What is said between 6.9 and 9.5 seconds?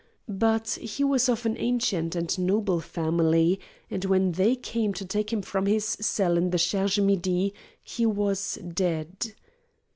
Midi, he was dead.